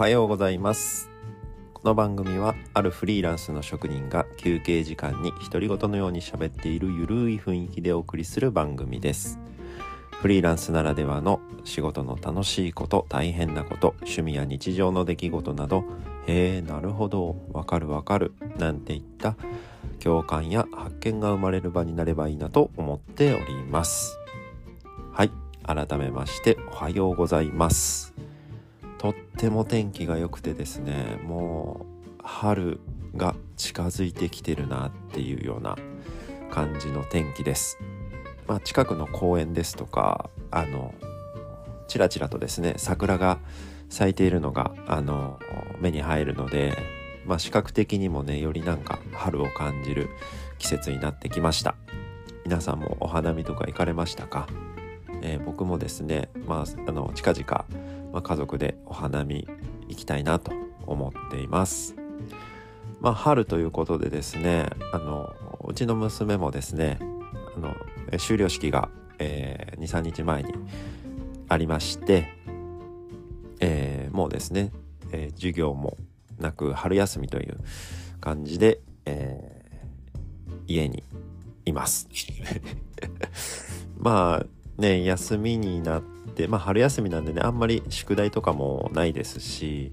[0.00, 1.10] はようございます。
[1.74, 9.38] この番組はあるフリーランスの職人が休憩時間に独り言のように喋っているゆるい雰囲気でお送りする番組です。
[10.22, 15.84] フリーランスならではの仕事の楽しいこと大変なこと趣味や日常の出来事など
[16.26, 19.36] へえなるほどわかるわかるなんていった
[20.02, 24.18] 共感や発見が生まれる場になればいいなと思っております。
[25.12, 25.30] はい
[25.62, 28.19] 改めましておはようございます。
[29.00, 31.86] とっても天気が良くてですねも
[32.18, 32.80] う春
[33.16, 35.78] が近づいてきてるなっていうような
[36.50, 37.78] 感じの天気です。
[38.46, 40.92] まあ、近くの公園ですとかあの
[41.88, 43.38] ちらちらとですね桜が
[43.88, 45.38] 咲いているのがあの
[45.80, 46.76] 目に入るので、
[47.24, 50.10] まあ、視覚的にもねよりなんか春を感じる
[50.58, 51.74] 季節になってきました。
[52.44, 54.46] 皆さんもお花見とか行かれましたか、
[55.22, 57.64] えー、僕もですね、まあ、あの近々、
[58.12, 59.46] まあ、家族でお花見
[59.88, 60.52] 行きたいなと
[60.86, 61.94] 思っています。
[63.00, 66.98] まあ、春ということでですねあのうちの娘もですね
[67.56, 67.74] あの
[68.18, 70.52] 修了式が、えー、23日前に
[71.48, 72.28] ありまして、
[73.60, 74.70] えー、もうですね、
[75.12, 75.96] えー、授業も
[76.38, 77.58] なく春休みという
[78.20, 81.04] 感じで、えー、家に
[81.64, 82.08] います。
[83.98, 84.46] まあ
[84.80, 89.92] ね休みになってまあ春休みなんでねあんまり宿題とかもないですし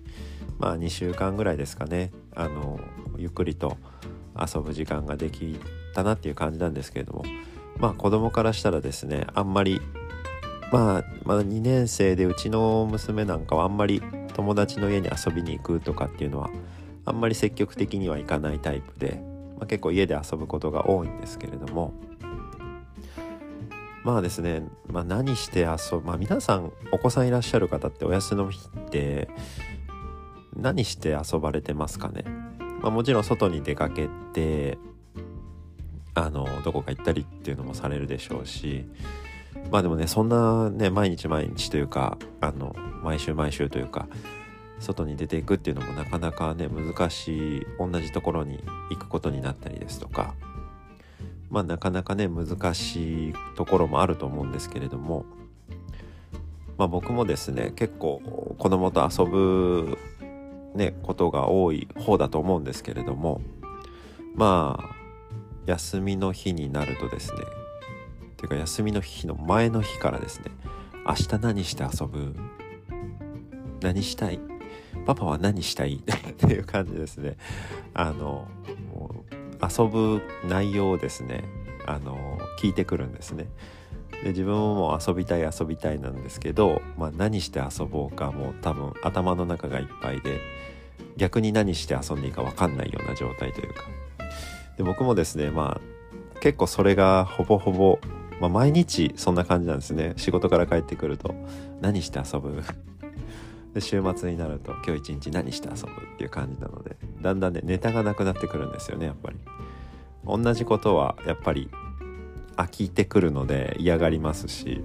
[0.59, 2.79] まあ2週間ぐらいですかねあの
[3.17, 3.77] ゆっくりと
[4.37, 5.59] 遊ぶ時間ができ
[5.93, 7.23] たなっていう感じなんですけれども
[7.77, 9.81] まあ子供からしたらですねあんまり
[10.71, 14.01] まあまだ2年生でうちの娘なんかはあんまり
[14.33, 16.49] 友達の家に遊びに行くとかっていうのは
[17.05, 19.21] あんまり積極的には行かないタイプで、
[19.57, 21.93] まあ、結構家で遊ぶことが多いんですけれども
[24.07, 29.27] まあですね、まあ、何して遊ぶまあ皆さんお子さんいらっしゃる方ってお休みの日って
[30.55, 32.23] 何して遊ばれてますかね、
[32.81, 34.77] まあ、もちろん外に出かけて
[36.13, 38.85] あのどこか行ったりっていうのもされるでしょうし
[39.71, 42.73] まあでもねそんなね毎日毎日というかあの
[43.03, 44.07] 毎週毎週というか
[44.79, 50.33] 外に出ていくっていうのもなかなかね難しい同じところに行くことになったりですとか
[51.49, 55.25] まあなかなかね難しいところもあると思うんですけれども。
[56.77, 58.21] まあ僕もですね結構
[58.57, 59.97] 子供と遊ぶ
[60.75, 63.41] ねことが多い方だと思うんですけれども。
[64.35, 64.95] まあ
[65.65, 67.39] 休みの日になるとですね
[68.37, 70.51] ていうか休みの日の前の日からですね
[71.07, 72.35] 明日何して遊ぶ？
[73.81, 74.39] 何したい？
[75.05, 75.95] パパは何したい？
[75.95, 77.37] っていう感じですね。
[77.93, 78.47] あの
[79.61, 81.43] 遊ぶ内容をですね
[81.85, 83.47] あの聞いてくるんですね。
[84.23, 90.39] で自分も遊びたい遊びたいなんですけど、まあ、何して遊ぼうかもう多分頭の中がいっぱいで
[91.17, 93.83] 逆に何して遊んでいいか分かんないような状態というか。
[94.77, 97.99] で僕もですねまあ結構それがほぼほぼ、
[98.39, 100.13] まあ、毎日そんな感じなんですね。
[100.17, 101.33] 仕事から帰ってくると
[101.81, 102.63] 何して遊ぶ？
[103.77, 109.37] で週末になると今日一日何して遊ぶっていう感じなのでだんだんねネタがなくなってくるんですよねやっぱり。
[110.25, 111.69] 同じことはやっぱり
[112.57, 114.83] 飽きてくるので嫌がりますし。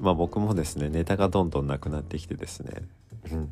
[0.00, 2.82] まあ僕もですねネタがどんどんなくなってきてですね、
[3.32, 3.48] うん、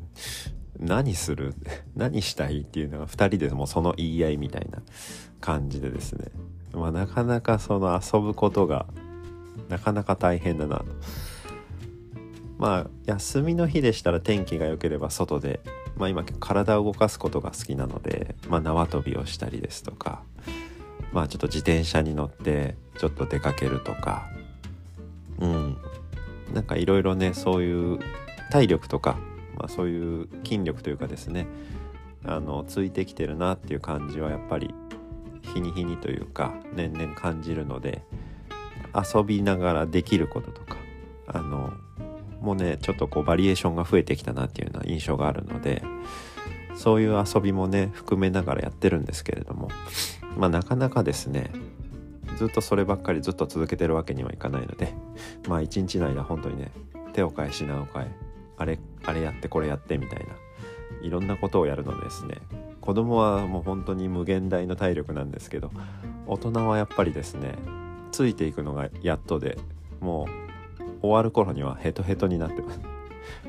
[0.79, 1.53] 何する？
[1.95, 4.81] 何したいっていうのが2人でもその言い合いみたいな
[5.41, 6.31] 感じでですね、
[6.73, 8.87] まあ、なかなかその遊ぶことが
[9.69, 10.85] なかなか大変だなと。
[12.63, 15.59] まあ休みの日でしたら天気が良ければ外で、
[15.97, 20.23] まあ、今体を動かすことが好きなので、まあ、縄跳びをしたりですとか
[21.11, 24.29] まあちょっと自転車に乗ってちょっと出かけるとか
[25.39, 25.77] うん。
[26.53, 27.99] なんかいろいろねそういう
[28.49, 29.17] 体力とか
[29.57, 31.47] まあ、そういう筋力というかですね
[32.25, 34.73] あのついてきてるなっていう感じはやっぱり
[35.53, 38.01] 日に日にというか年々感じるので
[38.95, 40.77] 遊びながらできることとか
[41.27, 41.73] あの
[42.43, 45.81] もねちょっとこうバリエーションが増えてきたなっていうような印象があるので
[46.75, 49.69] そういう遊びもね含めながらやってるんですけれども
[50.37, 51.51] まあなかなかですね
[52.37, 54.93] ずっとそればっかりずっと続けてるわけにはいかないので
[55.47, 56.71] まあ一日の間本当にね
[57.13, 58.11] 手を変え品を変え
[58.57, 60.25] あれあれやってこれやってみたいな
[61.01, 62.37] いろんなことをやるのですね。
[62.79, 65.71] 子供はもう本当に無限大の体力なんですけど
[66.27, 67.55] 大人はやっぱりですね
[68.11, 69.57] ついていくのがやっとで
[70.01, 70.42] もう
[71.03, 72.79] 終わる頃にはヘトヘトになってます。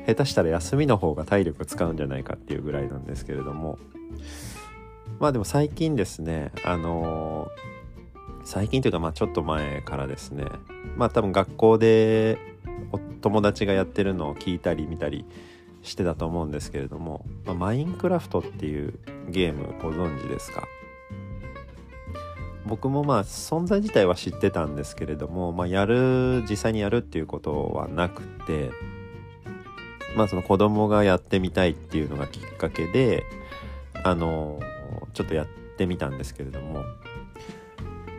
[0.05, 3.79] 下手したら休みの方が体力使うんじゃないかっていうぐらいなんですけれども。
[5.19, 10.45] まあでも最近ですねあのー、最近というかまあちょっと前からですね。
[10.97, 12.37] まあ多分学校で
[13.21, 15.25] 友達がやってるのを聞いたり見たり
[15.81, 18.99] してたと思うんですけれども、まあ、マインクラフトっていう
[19.29, 20.67] ゲームご存知ですか？
[22.65, 28.71] 僕もまあ存在自体は知ってたんですけれども、まあ、やる実際にやるっていうことはなくて
[30.15, 33.23] まあその子供がやってみたいっていうのがきっかけで
[34.03, 34.59] あの
[35.13, 35.47] ちょっとやっ
[35.77, 36.83] てみたんですけれども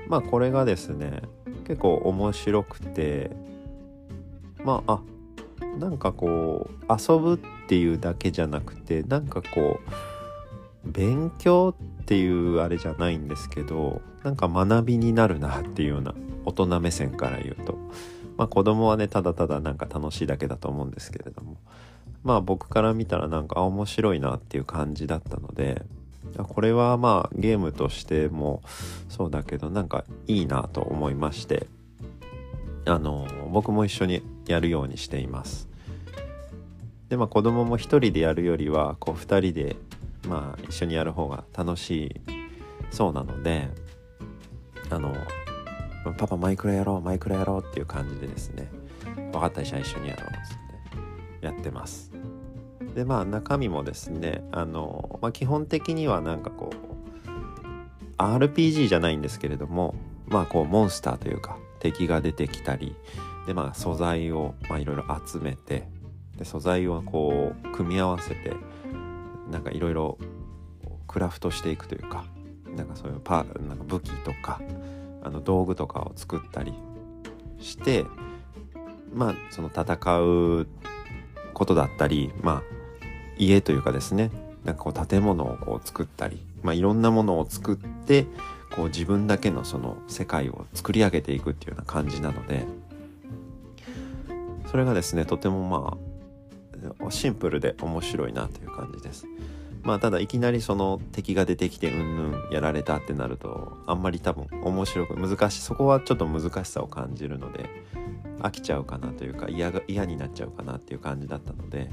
[0.08, 1.22] まあこれがですね
[1.66, 3.31] 結構面白くて
[4.62, 9.81] まああなんかこう遊ぶっていうだけじゃなくてなんかこ
[10.84, 16.14] う勉強ってていうあれじゃないんですけどなんか学びになるなっていうような
[16.44, 17.76] 大人目線から言うと。
[18.37, 21.56] まあ子供はねただただなんか楽しいだけだと思うんですけれども。
[22.26, 25.82] まあ僕から見たらなんか面白いなっていう感じだったので
[26.49, 28.62] これはまあゲームとしても
[29.08, 31.69] そうだけどなんかいいなと思いまして
[32.85, 35.69] あの僕も一緒にやるようにしています。
[37.08, 39.76] でまあ子供も一人でやるよりはこう二人で
[40.26, 42.20] まあ一緒にやる方が楽しい
[42.90, 43.69] そうなので
[44.90, 45.14] あの
[46.19, 48.69] パパマイクラやろうマイクラやろうっていう感じでですね
[49.32, 52.12] 分かったじゃあ一緒にやろうっつってやってます。
[52.94, 59.94] でまあ中身もですねあの、まあ、基本的にはなんかこう RPG じゃないんですけれども
[60.26, 62.96] まあこうモンスターというか敵が出てきたり
[63.46, 65.88] でまあ素材をいろいろ集めて
[66.38, 68.55] で素材をこう組み合わせて
[69.50, 70.19] なんかいろいろ
[71.06, 72.25] クラフトしていくというか
[72.76, 74.60] なんかそういうパなんか武器とか
[75.22, 76.72] あの道具とかを作ったり
[77.58, 78.04] して
[79.14, 80.66] まあその戦う
[81.54, 82.62] ことだったりまあ
[83.38, 84.31] 家というかですね
[84.64, 88.26] なんかこう建物をこう作ったり、まあ、いろんなものを作って
[88.75, 92.66] こう自分だけのその世界を作り上げていくっていうような感じなので
[94.70, 96.16] それがですねとてもまあ
[97.11, 99.26] シンプルで面白いなという感じです。
[99.87, 107.70] まあただいきなりその敵が出てきてうんぬんやられたってなるとあんまり多分面白く難しいそこはちょっと難しさを感じるので
[108.41, 111.88] 飽きちゃうかなというか嫌が嫌になっちゃうかなっていう感じだったので、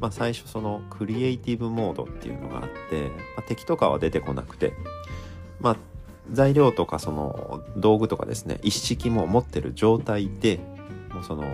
[0.00, 4.72] まあ、最初そのクリエイティブモードっていうのがあって、まあ、敵とかは出てこなくて
[5.60, 5.76] まあ
[6.32, 10.60] 材料とかその道具とかですね一式も持ってる状態で
[11.12, 11.44] もうその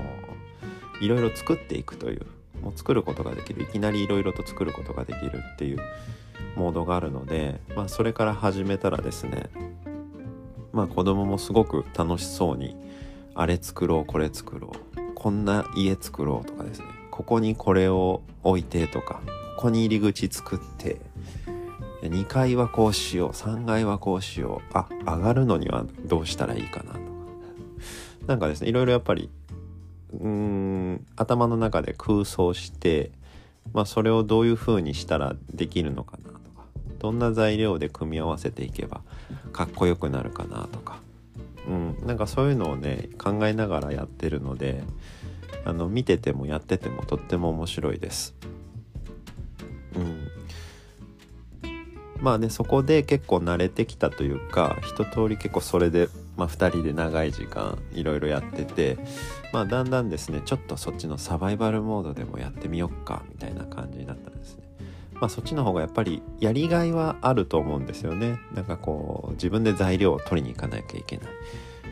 [1.00, 2.26] いろいろ作っていくという
[2.64, 3.62] もう作ることができる。
[3.62, 5.78] いきなりいろいろと作ることができるっていう
[6.56, 9.50] モードがあるので、まあ、それから始めたらですね
[10.72, 12.76] まあ子供もすごく楽しそうに
[13.34, 19.20] あれ作ろうこれ作ろうこんな家作ろうとかですねここにこれを置いてとか
[19.56, 21.00] ここに入り口作って
[22.02, 27.04] 2階はこうしよう3階はこうしようあ上がるのにはどうしたらいいかなとか
[28.26, 29.30] なんかですねいろいろやっぱり
[30.20, 33.10] うん頭の中で空想して、
[33.72, 36.64] まあ、それをどういう風にしたらできるのかなとか
[36.98, 39.00] どんな材料で組み合わせていけば
[39.52, 40.98] かっこよくなるかなとか、
[41.68, 44.82] うん、なんかそういうのをね考えながらやってるので
[45.64, 48.34] あの見ててもやっててもとっても面白いです。
[49.94, 50.28] うん、
[52.20, 58.98] まあねそこで結構慣れてきたというか一通り結構それでまあ、2人で長い時間いろいろやってて、
[59.52, 64.64] まあ、だんだんですねちょっとそっちのサバイバルモードでもやってみよっかみたいな感じになったんですね。
[65.14, 68.40] まあ、そっちの方がやっぱりやりがいはあると思うんですよね。
[68.52, 71.26] なんかこう自分で材料を取りに行かなきゃいけない。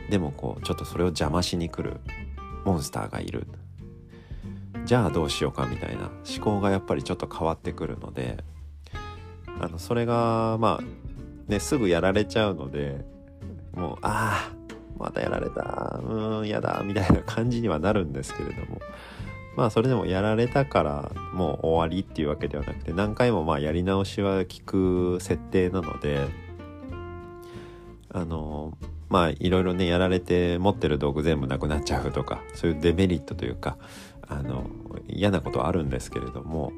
[0.09, 2.01] でもこうちょっとそれを邪魔しに来る
[2.65, 3.47] モンスターがいる。
[4.85, 8.43] じゃあどうしようかみたいな思考がやっぱりちょっと変わってくるので
[9.61, 13.05] あのそれがまあねすぐやられちゃうので
[13.73, 14.63] もうああ
[14.97, 15.99] またやられた。
[16.03, 18.79] うんやだみたいな感じにはなるんですけれども。
[19.55, 26.27] まあそれでもやられたからもう終わりっていうわけではなくて何回もまあやり直しは効く設定なので
[28.11, 28.75] あの
[29.09, 33.77] まあいろいろねやられて持ってる道具全部なくなっちゃうとかそういうデメリットというか
[34.27, 34.67] あの
[35.07, 36.71] 嫌なことはあるんですけれども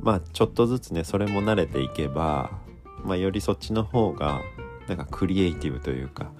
[0.00, 2.50] まあちょっとずつねそれも慣れていけば、
[3.02, 4.40] まあ、よりそっちの方が
[4.90, 6.32] なんかクリエイティブというか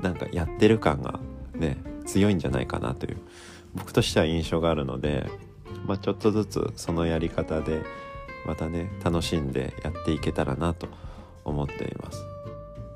[0.00, 1.20] なんかやってる感が
[1.54, 1.76] ね
[2.06, 3.18] 強いんじゃないかなという。
[3.74, 5.28] 僕としては印象があるので、
[5.86, 7.82] まあ、ちょっとずつそのやり方で
[8.46, 10.88] またね楽しんでやっていけたらなと
[11.44, 12.24] 思っています。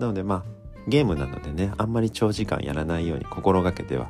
[0.00, 0.44] なのでまあ
[0.88, 4.08] ゲームなのでねあんまり長時間やらないように心がけては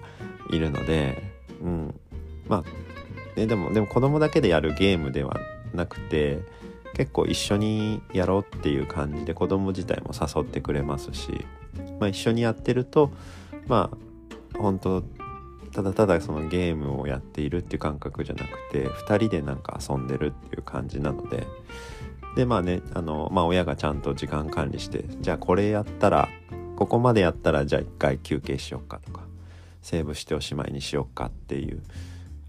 [0.50, 2.00] いるのでうん。
[2.46, 5.40] まあ、ね、でもでも子供だけでやるゲームでは
[5.72, 6.38] なくて
[6.94, 11.44] 結構一緒にやろうっていう感じで子供自体も誘ってくれますし、
[12.00, 13.10] まあ、一緒にやってると
[13.66, 15.02] まあ本当
[15.72, 21.46] ただただそのゲームをやっているっていう感覚じゃなくて2人でなんか遊んでるっていう感じなので
[22.36, 26.28] でまあねあの、まあ、親がちゃんと時間管理してじゃあこれやったら
[26.76, 29.22] ここまでやったらじゃあ一回休憩しよっかとか
[29.82, 31.82] セーブしておしまいにしよっかっていう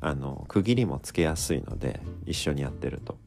[0.01, 3.17] あの区切りもつけやすいので一緒にやってると。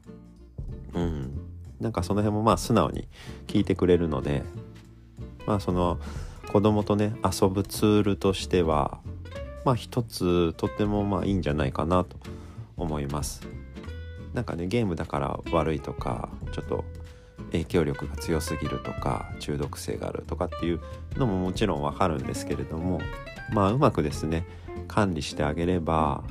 [0.93, 1.39] うん。
[1.79, 3.07] なんかその辺もまあ素直に
[3.47, 4.43] 聞いてくれるので
[5.45, 5.97] まあその
[6.51, 8.99] 子供とね遊ぶツールとしては
[9.65, 12.17] まあ一つとってもまあいいんじゃないかなと
[12.75, 13.47] 思います。
[14.33, 16.83] なんかねゲームだから悪いとかちょっと
[17.51, 20.81] 影響力が強すぎるとか中毒性があるとかっていう
[21.15, 23.01] のももちろんわかるんですけれども
[23.51, 24.45] まあうまくですね
[24.87, 26.23] 管理してあげれば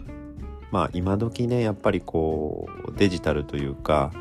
[0.70, 4.12] まあ今時ねやっぱりこうデジタルというか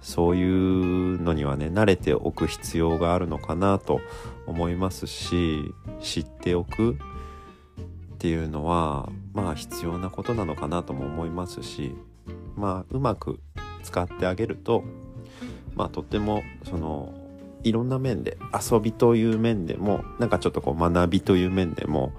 [0.00, 4.00] そういうのにはね慣れておく必要があるのかなと
[4.46, 6.96] 思いますし知っておくっ
[8.18, 11.94] ていうのはまあ必要なことなのかなとも思いますし
[12.56, 13.40] まあうまく
[13.82, 14.84] 使ってあげると
[15.74, 17.14] まあとってもその
[17.64, 22.12] いろんな面で遊びという面でもなんかちょっとこう学びという面でも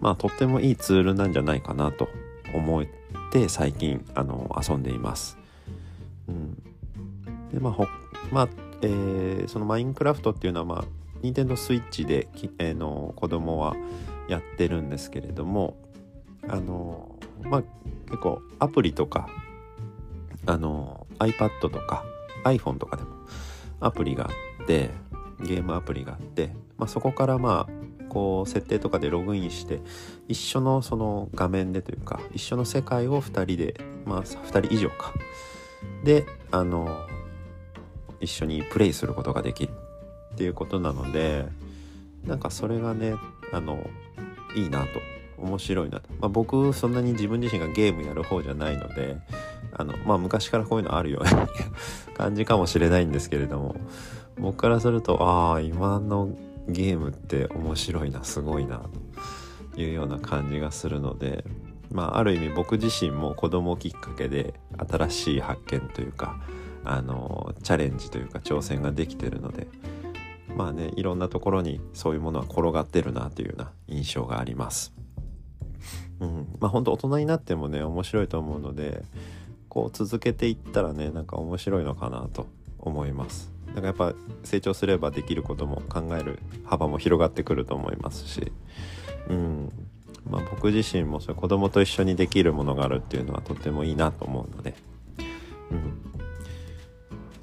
[0.00, 2.08] まあとってもいいツールなんじゃないかなと
[2.54, 2.84] 思っ
[3.32, 5.38] て最近あの遊んでいます。
[6.28, 6.62] うん、
[7.54, 7.86] でまあほ
[8.30, 8.48] まあ
[8.82, 10.84] えー、そのマインクラフトっていうのはまあ
[11.22, 13.74] 任天堂スイッチでき、えー、の子供は
[14.28, 15.76] やってるんですけれども
[16.48, 17.62] あのまあ
[18.06, 19.28] 結構アプリとか
[20.46, 22.04] あの iPad とか
[22.44, 23.08] iPhone とかでも
[23.80, 24.90] アプリがあって
[25.40, 29.80] ゲームアプリがあって、まあ、そこからまあこう設定とかでログインして
[30.28, 35.12] 一緒のその画面でというか一緒の世界を2人でまあ2人以上か。
[36.04, 37.06] であの
[38.24, 39.70] 一緒にプレイすることができる
[40.34, 41.46] っていうことなので
[42.24, 43.14] なんかそれがね
[43.52, 43.78] あの
[44.56, 45.14] いいなと。
[45.36, 49.16] 面白いなと、まあ、僕そんなに自分自身がゲームやる方じゃないので
[49.72, 51.48] あのまあ昔からこういうのあるような
[52.16, 53.76] 感じかもしれないんですけれども
[54.38, 56.30] 僕からするとああ今の
[56.68, 58.82] ゲームって面白いなすごいな
[59.74, 61.44] というような感じがするので
[61.90, 64.54] まあある意味僕自身も子供きっかけで
[64.88, 66.40] 新しい発見というか
[66.84, 69.66] あのチャレンジというか挑戦ができてるので
[70.56, 74.92] まあねいろんなところにそういうものは転がってるなというような印象があります。
[76.20, 79.02] うん、まあ本当大人になってもね面白いと思うので
[79.68, 82.46] こう続けていったらねなんか面白いのかなと
[82.78, 83.52] 思います。
[83.68, 84.14] だからやっぱ
[84.44, 88.52] 成長すればできることも考える幅も広がってくると思いますし、
[89.28, 89.72] うん。
[90.30, 94.74] まあ、僕自身もそれ子供と一緒にできるものがあるっていうのはとってもいいなと思うので、
[95.70, 96.03] うん、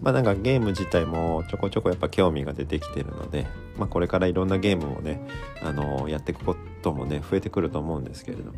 [0.02, 5.22] まあなんかゲーム自体もちょこちょこやっぱ興味が出てきてるので、まあ、これからいろんなゲームをね、
[5.64, 8.52] あの、やっていくこともね増えてくると思うんですけれど、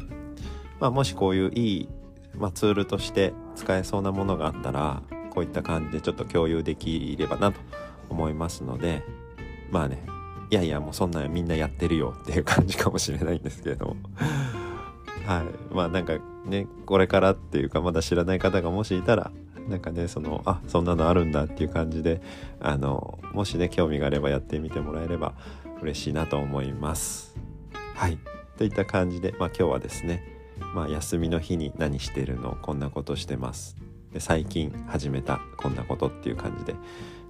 [0.80, 1.90] まあ、もしこういういい、
[2.36, 7.60] まあ、ツールとして使えそうなものがあったらこういった感じでちょっと共有できればなと
[8.10, 9.04] 思いますので
[9.72, 10.06] まあね
[10.50, 13.96] いやいやもうそんなんみんなやってるよっていう感じかもしれないんですけれども。
[15.26, 15.74] はい。
[15.74, 19.32] まあなんかねこれからっていうかまだ知らない方がもしいたら
[19.68, 22.22] なんかねそのあそんなのあるんだっていう感じで
[22.60, 25.34] あのもしね興味があればやってみてもらえれば
[25.82, 27.36] 嬉しいなと思います。
[27.96, 28.18] はい
[28.58, 30.24] といった感じで、まあ、今日はですね、
[30.76, 33.76] まあ、休みの日に何してるのこんなことしてます
[34.12, 36.76] で最近始めたこんなことっていう感じで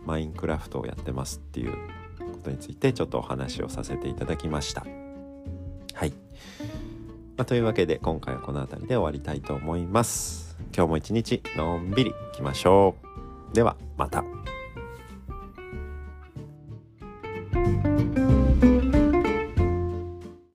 [0.05, 1.71] マインクラフトをやってますっていう
[2.19, 4.85] ことについてちょっとお話をさせていただきました。
[5.93, 6.13] はい、
[7.37, 10.52] まあ、というわけで今回はこの辺りで終わりたいと思います。
[10.75, 12.95] 今日も一日のんびりいきましょ
[13.51, 13.55] う。
[13.55, 14.32] ではまた。